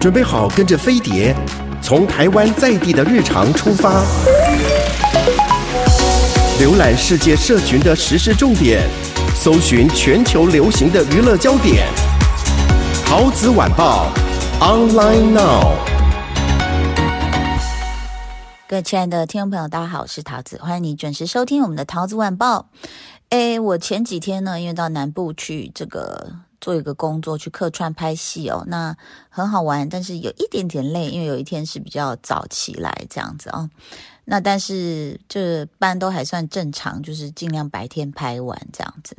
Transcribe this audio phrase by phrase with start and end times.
[0.00, 1.36] 准备好跟着飞碟，
[1.82, 4.02] 从台湾在地的日常出发，
[6.58, 8.80] 浏览世界社群的时事重点，
[9.34, 11.86] 搜寻全球流行的娱乐焦点。
[13.04, 14.10] 陶子晚报
[14.58, 15.74] ，online now。
[18.66, 22.70] 各位亲爱的听众朋友，大家好，我是陶子，欢迎你准时收听我们的陶子晚报。
[23.28, 26.36] 诶，我前几天呢，因为到南部去这个。
[26.60, 28.96] 做一个工作去客串拍戏哦，那
[29.28, 33.68] 很好玩，但是有一点点累，因为有一天是比较早起来这样子哦。
[34.24, 39.16] 那但是这班都还算正常，就是尽量白天拍完这样子。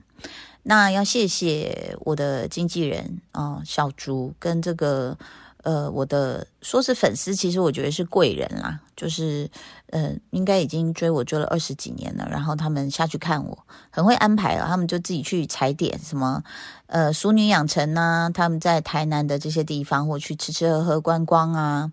[0.63, 5.17] 那要谢谢我的经纪人哦，小竹跟这个。
[5.63, 9.49] 呃，我的说是粉丝，其实我觉得是贵人啦，就是
[9.91, 12.27] 呃，应该已经追我追了二十几年了。
[12.29, 13.57] 然后他们下去看我，
[13.89, 16.43] 很会安排啊，他们就自己去踩点，什么
[16.87, 21.91] 呃，淑女养成啊，他们在台南的这些地方，或去吃吃喝喝观光啊。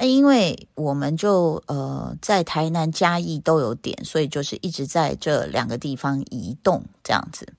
[0.00, 7.52] 因为我们就呃在台南嘉义都有点，所以就是一直在这两个地方移动这样子。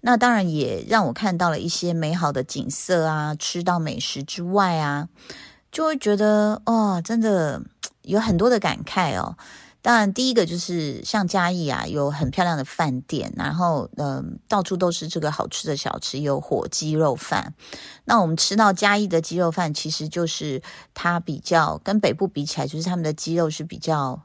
[0.00, 5.08] 那当然也让我看到了一些美好的景色啊，吃到美食之外啊，
[5.70, 7.62] 就会觉得哦，真的
[8.02, 9.36] 有很多的感慨哦。
[9.86, 17.54] 当然，第一个就是像嘉义啊，有很漂亮的饭店，然后嗯、到处都是这个好吃的小吃，有火鸡肉饭。
[18.04, 20.60] 那我们吃到嘉义的鸡肉饭，其实就是
[20.92, 24.20] 它比较跟北部比起来，就是他们的鸡肉是比较，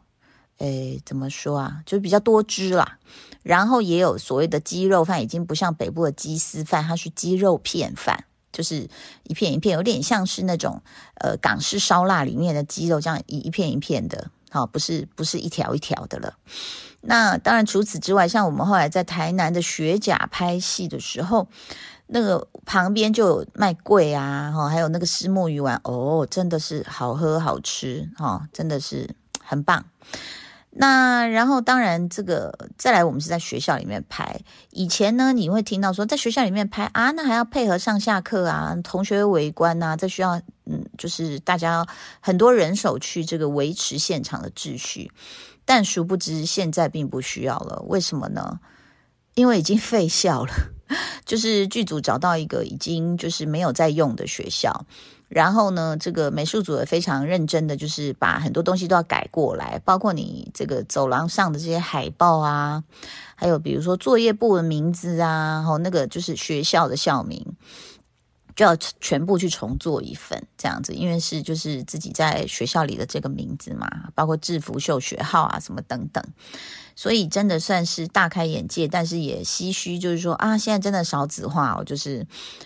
[0.57, 2.97] 诶，怎么说啊，就是比较多汁啦。
[3.43, 8.89] 然后也有所谓的鸡肉饭，已经不像北部的鸡丝饭，它是鸡肉片饭，就是
[9.21, 10.81] 一片一片，有点像是那种
[11.19, 14.31] 呃港式烧腊里面的鸡肉，这样一一片一片的。
[14.51, 16.33] 好，不是不是一条一条的了。
[17.01, 21.47] 那当然，除此之外，像我们后来在台南的雪甲拍戏的时候，
[22.05, 29.09] 那个旁边就有卖桂啊，哈，还有那个石墨鱼丸，哦，真的是好喝好吃，哈，真的是
[29.43, 29.83] 很棒。
[30.73, 34.39] 那然后当然这个再来，我们是在学校里面拍。
[34.71, 41.85] 以前呢，你会听到说在学校里面拍啊，那还要配合上下课啊，同学围观啊，在学校嗯，就是大家
[42.21, 45.11] 很多人手去这个维持现场的秩序。
[45.65, 48.59] 但殊不知现在并不需要了，为什么呢？
[49.35, 50.53] 因为已经 废校了，
[51.25, 54.85] 就是剧组找到一个已经就是没有在用的学校。
[55.33, 62.83] 然后呢，这个美术组也非常认真的，就是把很多东西都要改过来，包括你这个走廊上的这些海报啊，
[63.35, 67.45] 还有比如说作业簿的名字啊，然后那个就是学校的校名，
[68.57, 76.21] 就要全部去重做一份这样子，因为是就是自己在学校里的这个名字嘛，包括制服秀学号啊什么等等。
[77.01, 82.23] 所以真的算是大开眼界，但是也唏嘘，就是说啊，现在真的少子化哦，就是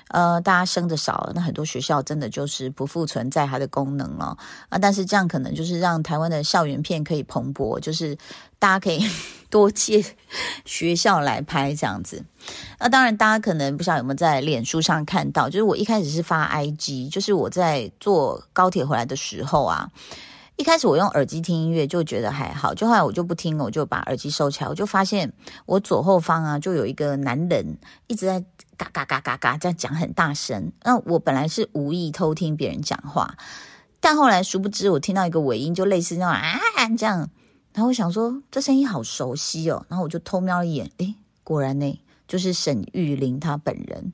[0.10, 4.38] 呃，大家生的少了，那很多学校真的就是不复存在它的功能了
[4.68, 4.78] 啊。
[4.78, 8.14] 但是这样可能就是让台湾的校园片可以蓬勃，就是
[8.60, 9.10] 大家可以
[9.50, 10.04] 多借
[10.66, 12.22] 学校来拍这样子。
[12.78, 19.90] 那当然，大家可能不晓得有没有在脸书上看到，就是我一开始是发 IG，就是我在坐高铁回来的时候啊。
[20.58, 25.32] 一开始我用耳机听音乐就觉得还好，就后来我就不听了，我就把耳机收起来，我就发现
[25.66, 27.78] 我左后方啊就有一个男人
[28.08, 28.40] 一直在
[28.78, 30.72] 嘎嘎嘎嘎嘎这样讲很大声。
[30.84, 33.36] 那我本来是无意偷听别人讲话，
[34.00, 36.58] 但后来殊不知我听到一个尾音，就类似那种啊
[36.98, 37.30] 这样，
[37.74, 44.14] 然后我想说这声音好熟悉哦，然后我就偷瞄一眼，诶，果然呢就是沈玉琳她本人。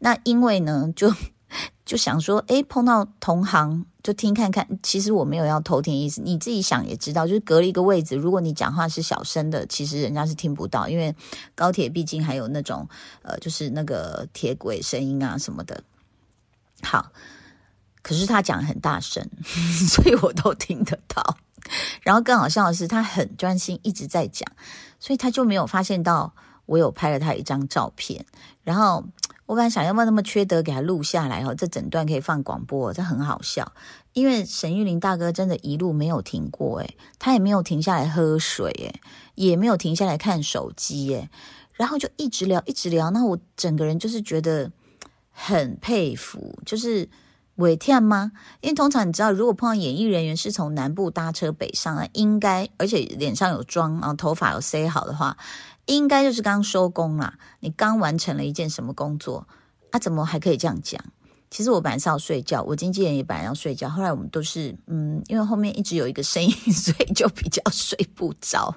[0.00, 1.12] 那因为呢就。
[1.86, 4.66] 就想说，诶，碰到同行就听看看。
[4.82, 8.16] 其实我没有要偷听意思，你自己想也知道，就是隔了一个位置。
[8.16, 11.14] 如果你讲话是小声的，其实人家是听不到，因为
[11.54, 12.88] 高铁毕竟还有那种
[13.20, 15.84] 呃，就是那个铁轨声音啊什么的。
[16.80, 17.12] 好，
[18.00, 19.28] 可是他讲很大声，
[19.90, 21.36] 所以我都听得到。
[22.00, 24.50] 然后更好笑的是，他很专心一直在讲，
[24.98, 26.32] 所以他就没有发现到
[26.64, 28.24] 我有拍了他一张照片，
[28.64, 29.04] 然后。
[29.48, 33.72] 我本来想要不要那么缺德给他录下来哦，这整段可以放广播，这很好笑。
[34.12, 39.00] 因为沈玉琳大哥真的一路没有停过，诶，他也没有停下来喝水，诶，
[39.36, 41.30] 也没有停下来看手机，诶，
[41.72, 43.08] 然后就一直聊，一直聊。
[43.10, 44.70] 那我整个人就是觉得
[45.32, 47.08] 很佩服，就是
[47.54, 48.32] 委天吗？
[48.60, 55.38] 因为通常你知道，如果碰到演艺人员是从南部搭车北上来，应该而且脸上有妆，然后头发有塞好的话。
[55.88, 59.48] 应该就是刚收工啦，你刚完成了一件什么工作
[59.90, 59.98] 啊？
[59.98, 61.02] 怎么还可以这样讲？
[61.50, 68.76] 其实我本来是要睡觉，我经纪人也本来要睡觉，后来我们都是嗯，因为后面一直有一个声音， 所以就比较睡不着。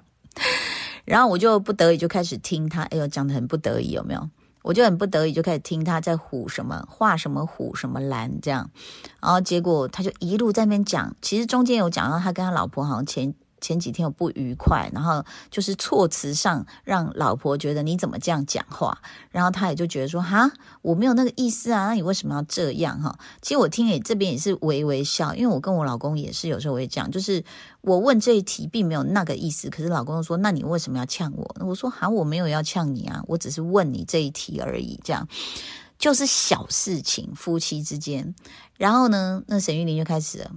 [1.03, 4.29] 然后我就不得已就开始听他，哎呦，讲得很不得已，有没有？
[4.61, 8.69] 我就很不得已，就开始听他在唬什么，画什么虎什么蓝这样，
[9.21, 13.35] 然后结果他就一路在那边讲，其实中间有讲到他跟他老婆好像前。
[13.61, 18.97] 前几天有不愉快，然后就是措辞上让老婆觉得你怎么这样讲话，
[19.29, 23.17] 然后他也就觉得说哈，我没有那个意思啊，那你为什么要这样哈？
[23.41, 27.43] 其实我听也这边也是微微笑，因为我跟我老公也是有时候会讲，就是
[27.81, 31.55] 我问这一题并没有那个意思，可是老公说，那你为什么要呛我？
[31.59, 35.27] 我说哈，我没有要呛你啊，我只是问你这一题而已，这样
[35.99, 38.33] 就是小事情，夫妻之间。
[38.77, 40.51] 然后呢，那沈玉琳就开始了，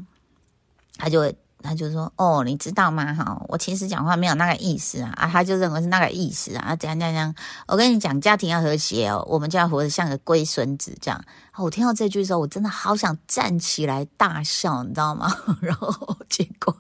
[0.97, 1.33] 他就。
[1.65, 3.15] 他就说：“哦，你知道吗？
[3.15, 5.11] 哈，我其实讲话没有那个意思啊！
[5.17, 6.77] 啊，他就认为是那个意思啊！
[6.77, 7.35] 这样这样这样，
[7.67, 11.25] 我跟你讲，家庭要和谐哦，我们就要活得像个龟孙子这样。
[11.57, 15.35] 我听到这句的时候，我真的好想站起来大笑，你知道吗？
[15.63, 16.77] 然后结果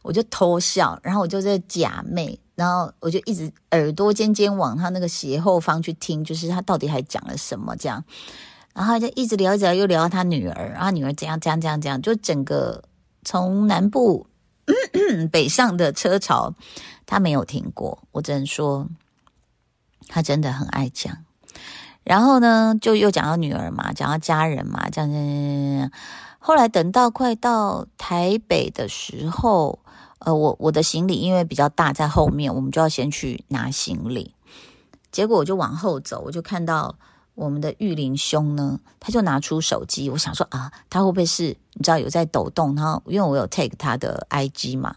[0.00, 8.02] 我就偷笑，然后我就在假寐，然后我就一直耳朵尖尖往他那个斜后方去听，就是他到底还讲了什么这样。
[8.72, 12.82] 然后就一直聊一聊，又聊到他女儿，然后女儿怎样怎样怎样怎样，就整个。”
[13.24, 14.26] 从南部
[14.66, 16.54] 咳咳 北上的车潮，
[17.06, 18.02] 他没有停过。
[18.12, 18.88] 我只能说，
[20.08, 21.24] 他真的很爱讲。
[22.04, 25.90] 然后呢，就又讲到女儿嘛，讲到家人嘛，这样这样这样。
[26.38, 29.78] 后来等到快到台北的时候，
[30.18, 34.34] 呃，我我的行李因为比较大，在后面，我们就要先去拿行李。
[35.12, 36.96] 结果我就往后走，我就看到。
[37.34, 42.76] 我们的玉林兄呢，他就拿出手机，我想说啊，他会不会是你知道有在抖动？
[42.76, 44.96] 然后因为我有 take 他的 IG 嘛，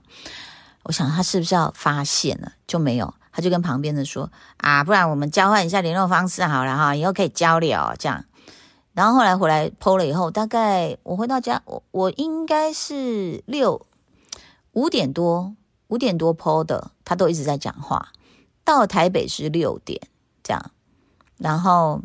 [0.83, 2.51] 我想他是不是要发现了？
[2.67, 8.25] 就没有，他就跟旁边的说啊，不然我们交换一下联络方式好了哈，以后可以交流这样。
[8.93, 13.85] 然后后来回来 po 了以后，大概我回到家，我我应该是六
[14.73, 15.55] 五点多
[15.87, 18.09] 五点多 po 的，他都一直在讲话。
[18.65, 20.01] 到台北是六点
[20.43, 20.71] 这样，
[21.37, 22.01] 然后。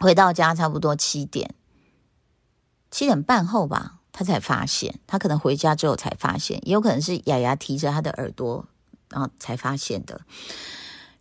[0.00, 1.54] 回到家差不多七点，
[2.90, 8.66] 七点半后吧，他才发现，他可能回家之后才发现，也有可能是雅雅提着他的耳朵，
[9.10, 10.20] 然后才发现的。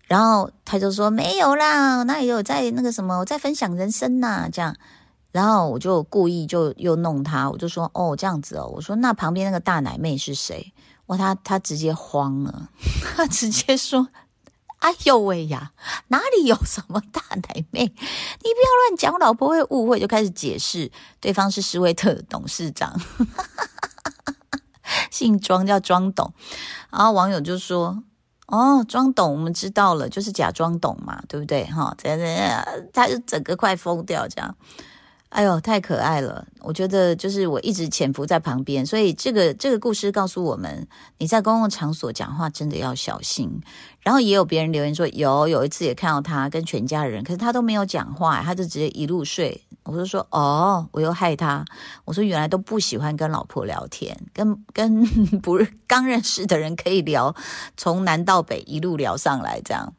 [0.07, 4.75] 然后他就说没有啦，那也有在那个什么，我在分享人生呐，这样。
[5.31, 10.73] 然后我就故意就又弄他，我就说哦这样子哦，我说那旁边那个大奶妹是谁？
[11.05, 12.69] 哇，他他直接慌了，
[13.15, 14.07] 他直接说。
[14.79, 15.73] 哎呦喂呀，
[16.07, 17.83] 哪里有什么大奶妹？
[17.83, 19.99] 你不要乱讲，我老婆会误会。
[19.99, 20.89] 就开始解释，
[21.19, 22.97] 对方是施威特董事长，
[25.11, 26.33] 姓庄叫庄董。
[26.89, 28.03] 然后网友就说
[28.47, 31.65] ：“哦，庄董，我们知道了，就是假装懂嘛，对不对？
[31.65, 34.55] 哈，这样，他就整个快疯掉这样。”
[35.29, 36.43] 哎呦，太可爱了！
[36.61, 40.87] 我觉得就是我一直潜伏在旁边，所以这个这个故事告诉我们，
[41.19, 43.61] 你在公共场所讲话真的要小心。
[44.01, 49.63] 然后也有别人留言说，有有一次也看到他跟全家人，可是他都没有讲话，他就直接一路睡。
[49.83, 51.63] 我就说，哦，我又害他。
[52.05, 55.05] 我说原来都不喜欢跟老婆聊天，跟跟
[55.41, 57.35] 不是刚认识的人可以聊，
[57.77, 59.93] 从南到北一路聊上来这样。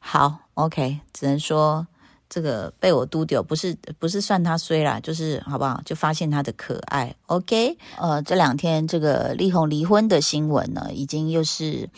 [0.00, 1.86] 好，OK，只能说。
[2.28, 5.80] 这个被我嘟丢，不是不是算他衰啦，就是好不好？
[5.84, 7.78] 就发现他的可爱，OK。
[7.98, 11.88] 呃，这两天这个力宏离婚的新闻呢，已经又是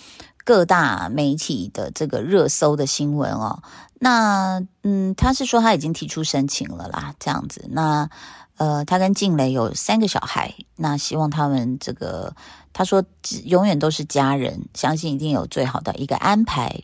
[0.44, 3.62] 各大媒体的这个热搜的新闻哦。
[4.00, 7.66] 那嗯，他是说他已经提出申请了啦，这样子。
[7.70, 8.08] 那
[8.58, 12.35] 呃，他跟静蕾有三个小孩，那希望他们这个，
[12.73, 13.02] 他说
[13.44, 16.82] 永远都是家人，相信一定有最好的一个安排。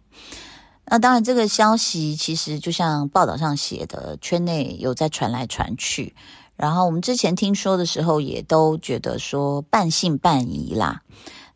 [0.86, 6.14] 那当然，这个消息其实就像报道上写的，圈内有在传来传去。
[6.56, 11.02] 然后我们之前听说的时候，也都觉得说半信半疑啦。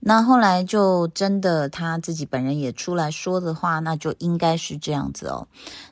[0.00, 5.48] 那后来就真的他自己本人也出来说的话，那就应该是这样子哦。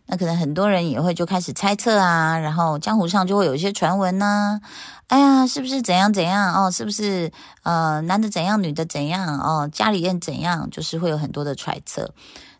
[0.06, 4.60] 那可能很多人也会就开始猜测啊，然后江湖上就会有一些传闻呢。
[5.08, 6.70] 哎呀，是不是怎样怎样哦？
[6.70, 7.32] 是不是
[7.64, 9.68] 呃男的怎样，女的怎样哦？
[9.72, 12.14] 家里人怎样，就是会有很多的揣测。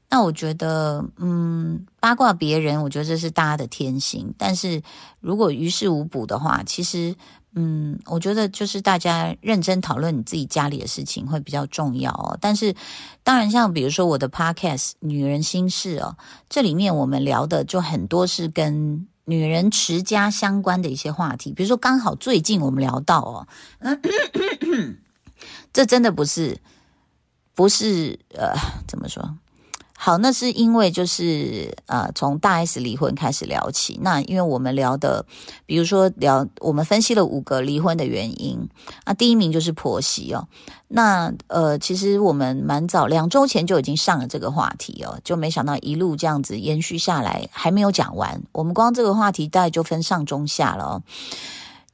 [0.09, 4.33] 那我觉得，嗯，八卦别人，我觉得这是大家的天性。
[4.39, 4.81] 但是
[5.21, 7.15] 如果于事无补的话，其实，
[7.55, 12.39] 嗯，我觉得就是大家认真讨论你自己家里的事情会比较重要哦。
[12.41, 12.75] 但是，
[13.25, 16.17] 当然，像比如说我的 podcast《女人心事》哦，
[16.49, 21.53] 这里面我们聊的就很多是跟女人持家相关的一些话题。
[21.53, 23.49] 比如说，刚好最近我们聊到哦，
[23.81, 24.01] 嗯，
[25.73, 26.61] 这真的不是，
[27.55, 28.55] 不是，呃，
[28.87, 29.37] 怎么说？
[29.99, 33.99] 好，那是因为就是呃，从大 S 离婚开始聊起。
[34.03, 35.25] 那因为我们聊的，
[35.65, 38.69] 比如说聊，我们分析了五个离婚的原因。
[39.07, 40.47] 那第一名就是婆媳哦。
[40.89, 48.43] 那呃，其实我们蛮早，两周前就已经上了这个话题哦，就没想到一路这样子延续下来，还没有讲完。
[48.53, 51.03] 我们光这个话题大概就分上中下了哦。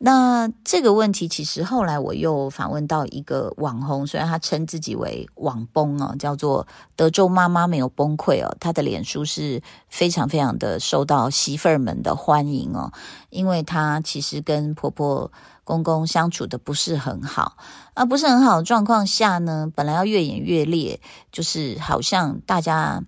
[0.05, 6.67] 那这个问题，其实后来我又访问到一个网红，虽然他称自己为网崩哦，叫做
[6.97, 12.91] 德州妈妈没有崩溃哦，他的脸书是非常非常的受到媳妇儿们的欢迎哦，
[13.31, 15.31] 因为他其实跟婆婆
[15.63, 17.57] 公公相处的不是很好，
[17.95, 23.05] 啊不是很好的状况下呢，本来要越演越烈，就是好像大家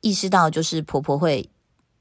[0.00, 1.50] 意识到，就是婆婆会。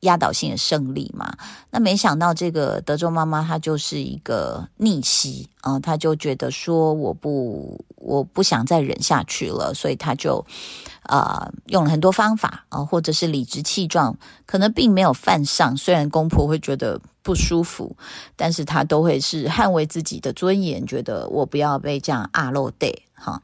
[0.01, 1.35] 压倒性的胜利嘛，
[1.71, 10.45] 那没想到这个德州妈妈她就是一个逆袭啊，她就觉得说我不我不想再忍下去了，所以她就、
[11.03, 17.95] 呃、用了很多方法啊，或者是理直气壮，可能并没有犯上，虽然公婆会觉得不舒服，
[18.35, 23.41] 但是她都会是捍卫自己的尊严，觉得我不要被这样压落地哈。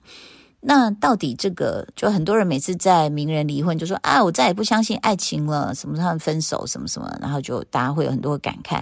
[0.65, 8.81] 那到底这个，就很多人每次在名人离婚就说啊，我再也不相信爱情了，什么他们分手什么什么，然后就大家会有很多感慨。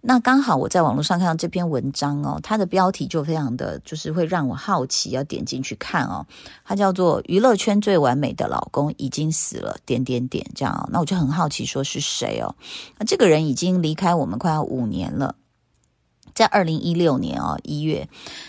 [0.00, 6.26] 那刚好我在网络上看到这篇文章哦，它的标题就非常的就是会让我好奇，要点进去看哦。
[6.64, 10.88] 它叫做《娱乐圈最完美的老公已经死了》，点点点这样哦。
[10.92, 12.54] 那我就很好奇，说是谁哦？
[12.98, 15.36] 那这个人已经离开我们快要五年了。
[16.34, 18.08] 在二零一六年哦，一月，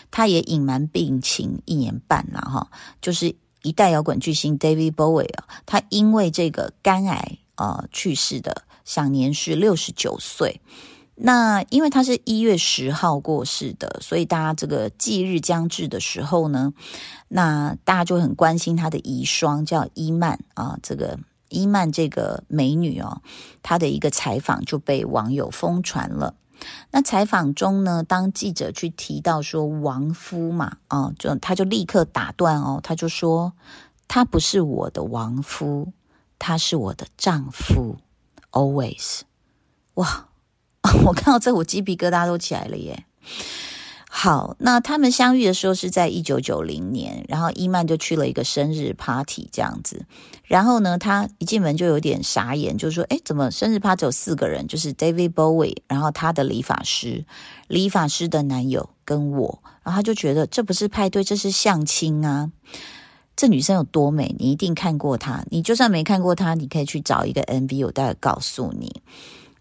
[0.10, 2.72] 他也隐瞒病情一年半了哈。
[3.02, 10.62] 就是一代摇滚巨星 David Bowie 啊，他因为这个肝癌啊去世的，享年是六十九岁。
[11.18, 16.74] 那因为他是一月十号过世的，所以大家这个忌日将至的时候呢，
[17.30, 23.22] 那大家就很关心他的遗孀叫伊曼啊，这个伊曼这个美女哦，
[23.64, 26.36] 她的一个采访就被网友疯传了。
[26.92, 33.54] 那采访中呢，当记者去提到说亡夫嘛，哦，就他就立刻打断哦，他就说
[34.08, 35.92] 他不是我的亡夫，
[36.40, 37.98] 他是我的丈夫
[38.52, 39.22] ，always。
[39.96, 40.28] 哇，
[41.06, 43.06] 我看到这我鸡皮疙瘩都起来了耶。
[44.18, 50.06] 好，那他们相遇的时候是在一九九零年，然后伊曼就去了一个生日 party 这样子，
[50.46, 54.66] 然后呢，他一进门就有点傻眼，就说：“诶，怎么生日 party 有四个人？
[54.68, 57.26] 就是 David Bowie，然后他的理发师，
[57.68, 62.50] 理发师的男友跟我，然后他就觉得这不是派对，这是相亲啊！
[63.36, 69.02] 这女生有多美，你一定看过她，你就算没看过她，你可以去找一个 MV，我待会告诉你。”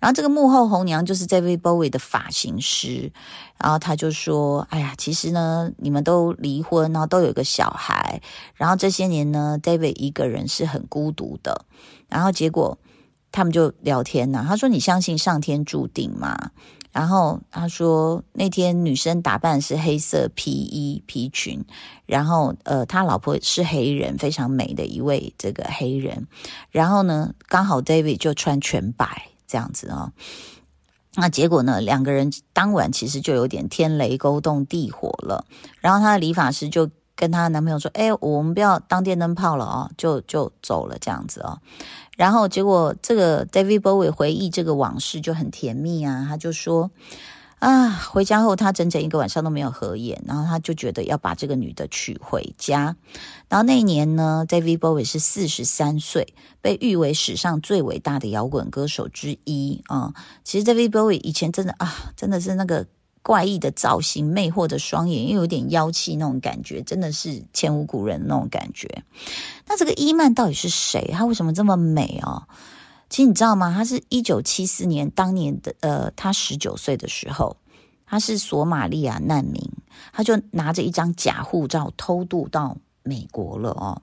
[0.00, 3.10] 然后这个幕后红娘就是 David Bowie 的发型师，
[3.58, 8.20] 然后他就说：“哎呀，其实呢，你们都离婚，然后都有一个小孩，
[8.54, 11.64] 然后这些年呢，David 一个人是很孤独的。
[12.08, 12.76] 然后结果
[13.32, 16.50] 他们就聊天呐，他说：‘你相信上天注定吗？’
[16.92, 21.64] 然后他说那天女生打扮是黑色皮衣皮裙，
[22.04, 26.26] 然后呃，他老婆是黑人，非常美的一位这个黑人。
[26.70, 30.10] 然后呢，刚好 David 就穿全白。”这样子啊，
[31.14, 31.80] 那结果呢？
[31.80, 35.44] 两个人当晚其实就有点天雷勾动地火了。
[35.80, 41.60] 然后她的理发师就跟她男朋友说：“哎，我们不要当电灯泡了哦，就就走了这样子哦。”
[42.18, 46.90] 然后结果这个 David Bowie 回忆这个往事就很甜蜜啊，他就说。
[47.64, 52.94] 啊，回家后他整整一个晚上都没有合眼，然后他就觉得要把这个女的娶回家。
[53.48, 60.12] 然后那一年呢，David Bowie 是四十三岁，被誉为史上最伟大的摇滚歌手之一啊。
[60.44, 62.86] 其实 David Bowie 以前真的啊，真的是那个
[63.22, 69.02] 怪异的造型、魅惑的双眼，又有点妖气那种感觉，真的是前无古人那种感觉。
[69.66, 71.08] 那这个伊曼到底是谁？
[71.14, 72.46] 她为什么这么美啊？
[73.08, 73.72] 其实你知道吗？
[73.74, 77.56] 他是一九七四年当年的，呃，他十九岁的时候，
[78.06, 79.62] 他是索马利亚难民，
[80.12, 84.02] 他就拿着一张假护照偷渡到美国了哦。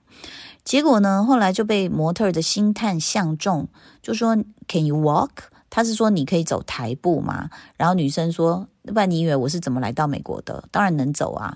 [0.63, 3.67] 结果呢，后来就被模特的星探相中，
[4.01, 4.35] 就说
[4.67, 7.49] “Can you walk？” 他是说你可以走台步吗？
[7.75, 8.67] 然后女生说。
[8.83, 10.63] 那不然你以为我是怎么来到美国的？
[10.71, 11.55] 当然能走啊！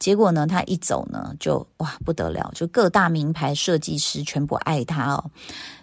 [0.00, 5.30] 结果呢，他一走呢，就哇不得了，就各大名牌设计师全部爱他哦。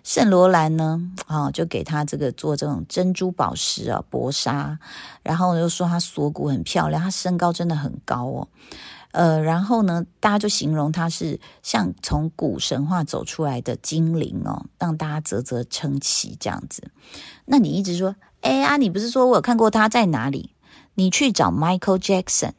[0.03, 4.77] 圣罗兰呢，啊、哦，就给他这个做这种珍珠宝石啊薄纱，
[5.23, 8.45] 然后又说他锁骨很漂亮，他身高真的很高哦。
[9.11, 16.89] 呃，然后呢，大家就形容他是像从古神话走出来的精灵哦，让大家啧啧称奇这样子。
[17.45, 20.51] 那你一直说，哎呀，你不是说我有看过他在哪里？
[20.95, 22.53] 你去找 Michael Jackson，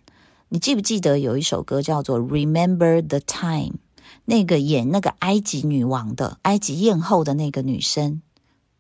[0.51, 3.71] 你记不记得有一首歌叫做《Remember the Time》？
[4.25, 8.23] 那个演那个埃及女王的埃及艳后的那个女生，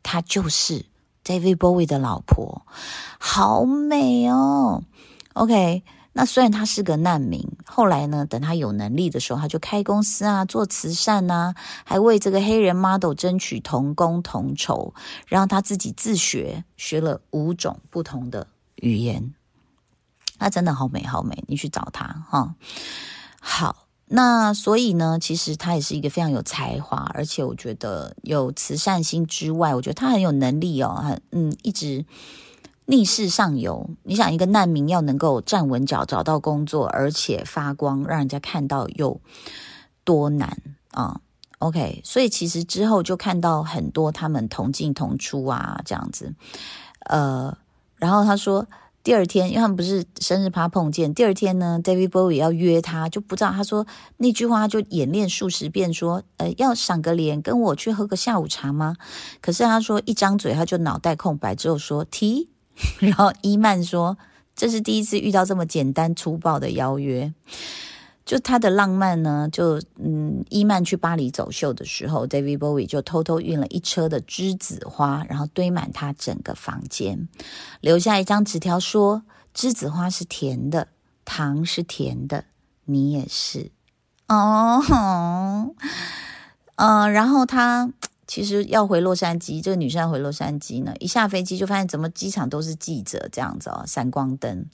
[0.02, 0.85] 她就是
[1.25, 2.67] David Bowie 的老婆，
[3.19, 4.83] 好美哦。
[5.33, 5.83] OK。
[6.14, 11.54] 那虽然他是个难民，后来呢，等他有能力的时候，他就开公司啊，做慈善啊，
[11.85, 14.92] 还为这个黑人 model 争取同工同酬，
[15.26, 19.33] 然后他自己自学，学了五种不同的语言。
[20.38, 22.54] 他真的好美，好美，你去找他哈。
[23.40, 32.04] 好，那所以呢，其实他也是一个非常有才华，而且我觉得有慈善心之外，我觉得他很有能力哦，嗯，一直。
[32.92, 39.18] 逆势上游，你想一个难民要能够站稳脚，找到工作，而且发光，让人家看到有
[40.04, 40.58] 多难
[40.90, 41.22] 啊
[41.61, 46.34] ？OK，所以其实之后就看到很多他们同进同出啊，这样子。
[47.06, 47.56] 呃，
[47.96, 48.66] 然后他说
[49.02, 53.87] 第二天，因为他们不是生日趴碰见，第二天呢，David Bowie 要约他，就不知道他说
[54.18, 58.96] 那句话就演练数十遍，说呃要赏个脸，跟我去喝个下午茶吗？
[59.40, 62.51] 可是他说一张嘴他就脑袋空白，之后说提。
[63.00, 64.17] 然后伊曼说
[64.57, 67.33] ：“这是第一次遇到这么简单粗暴的邀约。
[68.25, 77.29] 就他的浪漫呢，就嗯，伊曼去巴黎走秀的时候，David Bowie 就偷偷运了一车的栀子花，然后堆满他整个房间，
[77.81, 79.23] 留下一张纸条说：
[79.55, 80.88] 栀子花是甜的，
[81.25, 82.45] 糖是甜的，
[82.85, 83.73] 你也是
[84.29, 85.75] 哦。
[86.76, 87.91] 嗯、 然后他。”
[88.26, 94.64] 其实要回洛杉矶，这个女生要回洛杉矶呢，一下飞机就发现怎么机场都是记者这样子哦，闪光灯。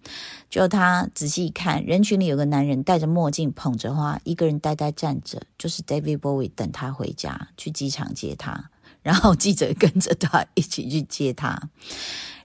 [0.50, 8.70] 就她仔细一看，人群里有个男人戴着墨镜，捧着花，一个人呆呆站着，就是 David Bowie 等她回家，去机场接她，
[9.02, 11.70] 然后记者跟着他一起去接她。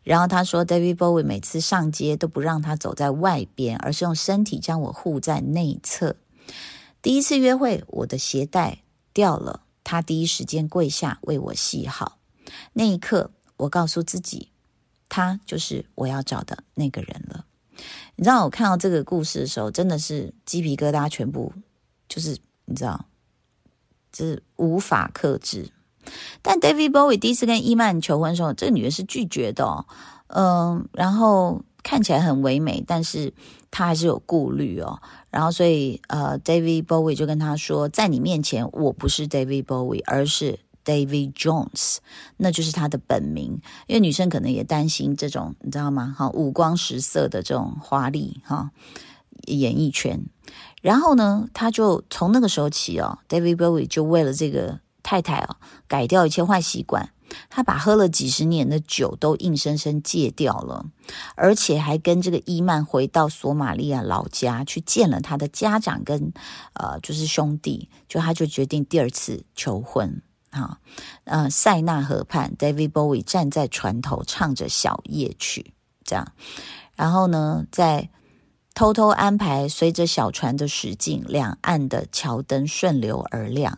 [0.04, 6.16] 然后他说，David Bowie 每次上街都不让他走在外边，而是用身体将我护在内侧。
[7.02, 8.80] 第一次约会，我的鞋带
[9.14, 9.62] 掉了。
[9.84, 12.20] 他第一时间跪下为我系好，
[12.74, 14.50] 那一刻，我告诉自己，
[15.10, 17.46] 他就是我要找的那个人了。
[18.16, 21.52] 你知道，我看到这个故事的时候，真的是鸡皮疙瘩全部
[22.08, 23.06] 就是你知道，
[24.12, 25.72] 就是无法克制。
[26.42, 29.86] 但 David Bowie 第一次跟伊曼求婚的时候，这个女人是拒绝的哦，
[30.28, 33.34] 嗯，然后看起来很唯美，但是。
[33.75, 41.98] 他还是有顾虑哦，然后所以呃，David Bowie 就跟他说，在你面前我不是 David Bowie，而是 David Jones，
[42.38, 43.60] 那就是他的本名。
[43.88, 46.13] 因为女生可能也担心这种，你知道吗？
[46.15, 48.69] 哈，五光十色的这种华丽哈
[49.48, 50.24] 演艺圈。
[50.84, 55.56] 然后呢，他就从那个时候起哦，David Bowie 就为了这个太太哦，
[55.88, 57.10] 改掉一切坏习惯。
[57.50, 60.86] 他把喝了几十年的酒都硬生生戒掉了，
[61.36, 66.34] 而且还跟这个伊曼回到索马利亚老家去见了他的家长跟
[66.74, 70.80] 呃就是兄弟，就他就决定第二次求婚啊，
[71.26, 76.32] 呃塞纳河畔，David Bowie 站在船头唱着小夜曲，这样，
[76.96, 78.10] 然后呢，在
[78.76, 83.78] 偷偷安排随着小船的驶进，两岸的桥灯顺流而亮。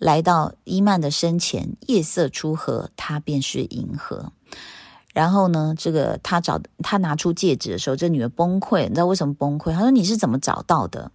[0.00, 4.32] 来到伊曼的身前，夜色初合，他便是银河。
[5.12, 8.84] 然后呢，这个他找他拿出戒指的时候，这女的崩溃。
[8.84, 9.72] 你知道为什么崩溃？
[9.74, 11.10] 他说：“你是怎么找到的？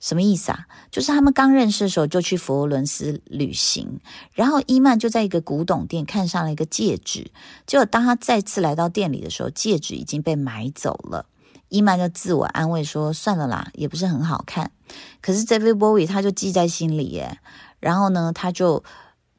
[0.00, 0.66] 什么意思啊？
[0.90, 4.00] 就是他们刚认识的时候就去佛罗伦斯旅行，
[4.32, 7.30] 然后伊曼就在一个古董店看上了一个戒指。
[7.66, 11.26] 结果当他再次来到店里的时候，戒指已经被买走了。
[11.68, 14.72] 伊曼就自我安慰说：算了啦，也不是很好看。
[15.20, 17.38] 可是 David Bowie 他就记在心里耶。”
[17.80, 18.82] 然后呢，他就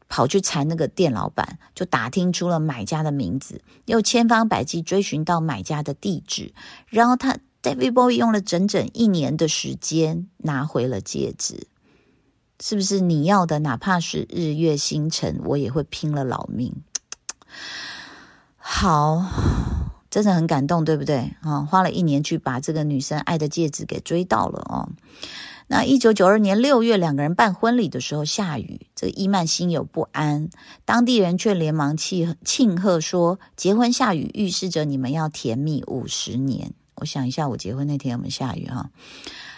[0.09, 6.53] 跑去缠那个店老板，就打听出了买家的名字，又千方百计追寻到买家的地址。
[6.87, 11.67] 然后他 David Bowie 用了整整一年的时间拿回了戒指，
[12.61, 13.59] 是不是你要的？
[13.59, 16.73] 哪怕是日月星辰，我也会拼了老命。
[18.57, 19.25] 好，
[20.09, 21.35] 真的很感动，对不对？
[21.41, 24.89] 啊，花了一年去把这个女生爱的戒指给追到了哦。
[25.69, 30.49] 那一九九二年六月，两个人办婚礼的时候下雨，这个伊曼心有不安，
[30.85, 38.89] 当地人却连忙庆庆贺说：“结婚下雨，预示着你们要甜蜜五十年。”我想一下，我结婚那天有没有下雨哈？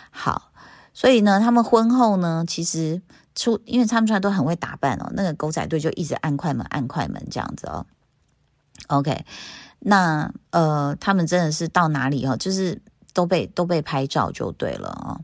[0.10, 0.52] 好，
[0.93, 3.02] 所以呢，他们婚后呢，其实
[3.36, 7.86] 出，因为他们出来都很会打扮哦，那个狗仔队就一直按快门，按快门这样子哦。
[8.88, 9.26] OK，
[9.80, 12.82] 那呃，他们真的是到哪里哦，就是
[13.13, 15.22] 都被都被拍照就对了哦。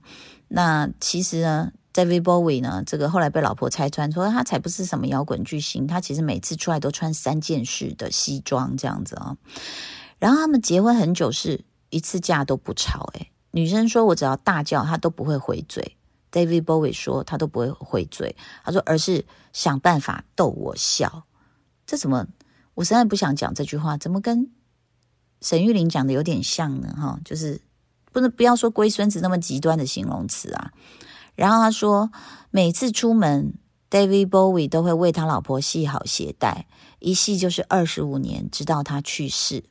[0.48, 9.38] 那其实呢，David Bowie 呢，这个后来被老婆拆穿，说他才不是什么摇滚巨星，他其实每次出来都穿三件式的西装这样子啊、哦。
[10.20, 13.10] 然后他们结婚很久，是一次架都不吵。
[13.16, 15.96] 诶女生说我只要大叫，他都不会回嘴
[16.32, 21.24] ，David Bowie 说他都不会回嘴，他说而是想办法逗我笑。
[21.86, 22.28] 这怎么？
[22.74, 24.52] 我实在不想讲这句话，怎么跟
[25.40, 26.94] 沈玉琳讲的有点像呢？
[26.98, 27.62] 哈，就是
[28.16, 30.72] 不能不要说龟孙子那么极端的形容词啊。
[31.36, 32.10] 然后他说，
[32.50, 33.56] 每次出门
[33.90, 36.66] ，David Bowie 都会为他老婆系好鞋带，
[37.00, 39.66] 一系就是二十五年，直到他去世。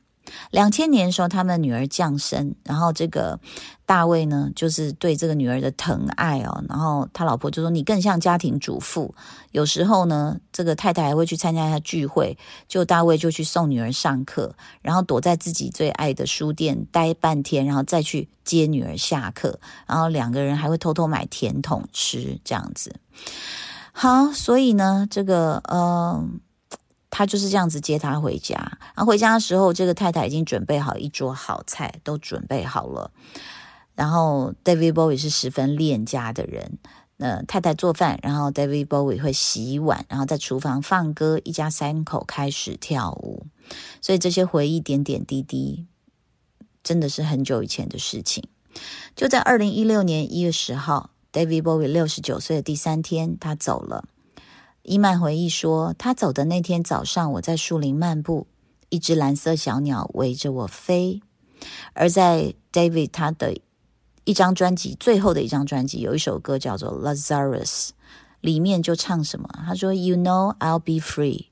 [0.51, 3.39] 两千年的时候，他们女儿降生，然后这个
[3.85, 9.13] 大卫呢，就是对这个女儿的疼爱哦，然后他老婆就说：“你更像家庭主妇。”
[9.51, 22.95] 有时候呢，这个太太还会去参加一下聚会，就大卫就去送女儿上课，然后躲在自己最爱的书店待半天，然后再去接女儿下课，然后两个人还会偷偷买甜筒吃，这样子。
[23.91, 26.27] 好，所以呢，这个呃。
[27.17, 28.55] 他就是这样子接他回家，
[28.93, 33.09] 然后回家的时候，这个太太已经准备好一桌好菜，都准备好了。
[33.93, 36.77] 然后 David Bowie 是十分恋家的人，
[37.15, 43.45] 那太太做饭，然后 David Bowie 会洗碗，然后在厨房放歌，一家三口开始跳舞。
[44.01, 45.85] 所以这些回忆点点滴滴，
[46.83, 48.43] 真的是很久以前的事情。
[49.15, 54.03] 就在二零一六年一月十号，David Bowie 六十九岁的第三天，他走了。
[54.87, 58.45] 伊曼回忆说，他走的那天早上，我在树林漫步，
[58.89, 61.23] 一只蓝色小鸟围着我飞。
[61.93, 63.57] 而在 David 他的
[64.25, 67.87] 一张专辑，最后的一张专辑，有一首歌叫做《Lazarus》，
[68.41, 69.49] 里面就唱什么？
[69.65, 71.47] 他说：“You know I'll be free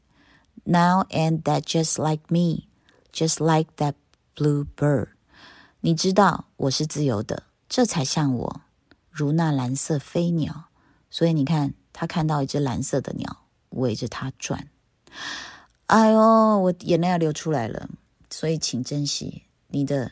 [0.66, 2.66] now and that just like me,
[3.12, 3.96] just like that
[4.36, 5.08] blue bird。”
[5.82, 8.62] 你知道我是自由的，这才像我，
[9.10, 10.66] 如那蓝色飞鸟。
[11.10, 11.74] 所以你看。
[11.94, 14.68] 他看到一只蓝色的鸟围着他转，
[15.86, 16.20] 哎呦，
[16.60, 17.88] 我眼泪要流出来了。
[18.30, 20.12] 所以，请珍惜你的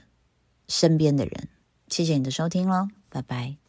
[0.68, 1.50] 身边的人。
[1.88, 3.61] 谢谢你的收听喽，拜拜。